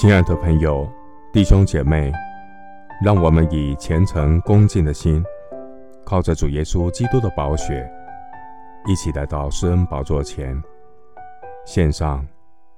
[0.00, 0.88] 亲爱的朋友、
[1.32, 2.12] 弟兄姐妹，
[3.02, 5.24] 让我们以虔诚恭敬的心，
[6.04, 7.84] 靠着主耶稣基督的宝血，
[8.86, 10.56] 一起来到施恩宝座前，
[11.66, 12.24] 献上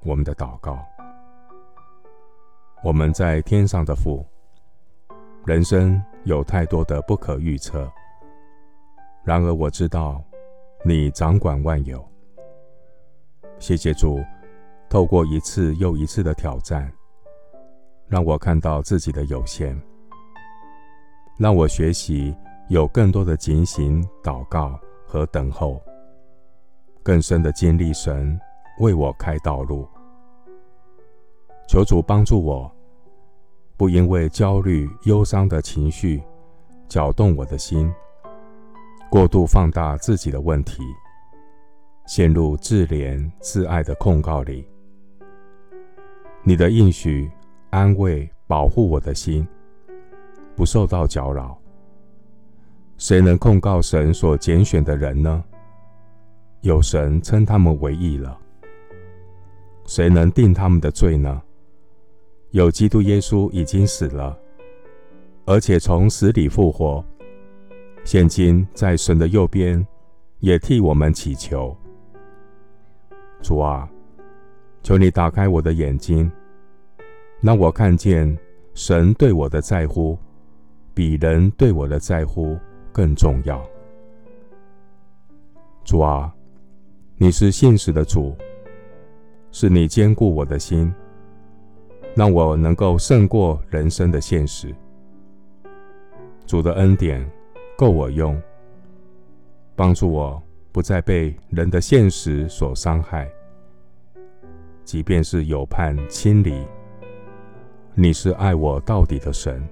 [0.02, 0.78] 我们的祷告。
[2.82, 4.24] 我们在天上的父，
[5.44, 7.86] 人生有太多的不可预测，
[9.24, 10.24] 然而我知道
[10.86, 12.02] 你掌管万有。
[13.58, 14.24] 谢谢主，
[14.88, 16.90] 透过一次又一次的挑战。
[18.10, 19.80] 让我看到自己的有限，
[21.38, 22.34] 让我学习
[22.68, 25.80] 有更多的警醒、祷告和等候，
[27.04, 28.36] 更深的经历神
[28.80, 29.86] 为我开道路。
[31.68, 32.68] 求主帮助我，
[33.76, 36.20] 不因为焦虑、忧伤的情绪
[36.88, 37.94] 搅动我的心，
[39.08, 40.82] 过度放大自己的问题，
[42.08, 44.66] 陷入自怜自爱的控告里。
[46.42, 47.30] 你的应许。
[47.70, 49.46] 安慰、保护我的心，
[50.56, 51.56] 不受到搅扰。
[52.98, 55.42] 谁能控告神所拣选的人呢？
[56.62, 58.36] 有神称他们为义了。
[59.86, 61.40] 谁能定他们的罪呢？
[62.50, 64.36] 有基督耶稣已经死了，
[65.46, 67.04] 而且从死里复活，
[68.04, 69.86] 现今在神的右边，
[70.40, 71.74] 也替我们祈求。
[73.40, 73.88] 主啊，
[74.82, 76.30] 求你打开我的眼睛。
[77.40, 78.38] 让我看见
[78.74, 80.18] 神对我的在乎，
[80.92, 82.58] 比人对我的在乎
[82.92, 83.64] 更重要。
[85.82, 86.32] 主啊，
[87.16, 88.36] 你是信实的主，
[89.50, 90.92] 是你坚固我的心，
[92.14, 94.74] 让我能够胜过人生的现实。
[96.46, 97.26] 主的恩典
[97.76, 98.40] 够我用，
[99.74, 100.40] 帮助我
[100.72, 103.26] 不再被人的现实所伤害，
[104.84, 106.62] 即便是有盼亲离。
[108.02, 109.62] 你是爱我到底的神，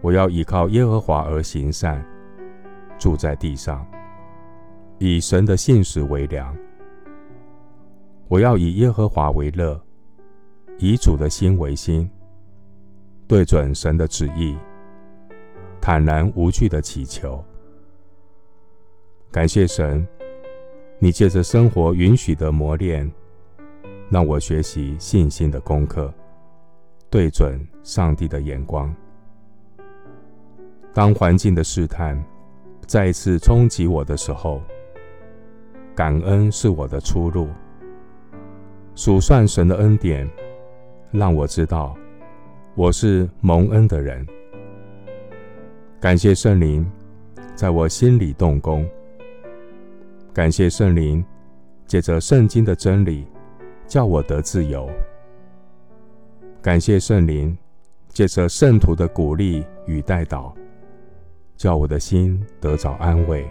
[0.00, 2.00] 我要依靠耶和华而行善，
[2.96, 3.84] 住在地上，
[4.98, 6.56] 以神的信实为粮。
[8.28, 9.80] 我要以耶和华为乐，
[10.78, 12.08] 以主的心为心，
[13.26, 14.56] 对准神的旨意，
[15.80, 17.44] 坦然无惧的祈求。
[19.32, 20.06] 感谢神，
[21.00, 23.10] 你借着生活允许的磨练，
[24.08, 26.14] 让我学习信心的功课。
[27.10, 28.94] 对准上帝的眼光。
[30.92, 32.22] 当环境的试探
[32.86, 34.62] 再一次冲击我的时候，
[35.94, 37.48] 感恩是我的出路。
[38.94, 40.28] 数算神的恩典，
[41.12, 41.96] 让我知道
[42.74, 44.26] 我是蒙恩的人。
[46.00, 46.84] 感谢圣灵
[47.54, 48.88] 在我心里动工。
[50.32, 51.24] 感谢圣灵
[51.86, 53.24] 借着圣经的真理，
[53.86, 54.88] 叫我得自由。
[56.60, 57.56] 感谢圣灵，
[58.08, 60.52] 借着圣徒的鼓励与代祷，
[61.56, 63.48] 叫我的心得着安慰。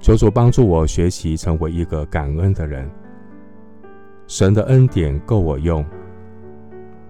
[0.00, 2.90] 求主帮助我学习成为一个感恩的人。
[4.26, 5.84] 神的恩典够我用，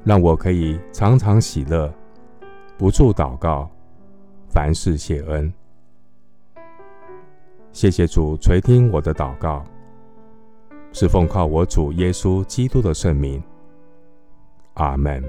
[0.04, 1.90] 让我可以常常喜乐，
[2.76, 3.70] 不住祷告，
[4.50, 5.50] 凡事谢恩。
[7.72, 9.64] 谢谢主垂听我的祷告，
[10.92, 13.42] 是奉靠我主耶稣基督的圣名。
[14.76, 15.22] 阿门。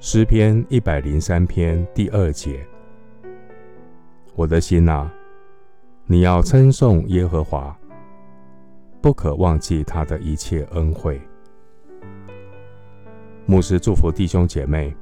[0.00, 2.64] 诗篇一百零三篇第二节：
[4.34, 5.12] 我的心啊，
[6.06, 7.76] 你要称颂耶和华，
[9.00, 11.20] 不可忘记他的一切恩惠。
[13.46, 14.94] 牧师祝福弟兄姐妹，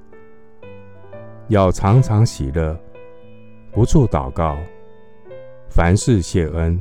[1.49, 2.79] 要常常喜乐，
[3.71, 4.57] 不住祷告，
[5.69, 6.81] 凡事谢恩，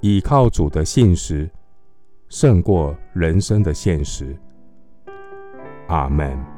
[0.00, 1.48] 倚靠主的信实。
[2.38, 4.36] 胜过人生的现实。
[5.88, 6.55] 阿门。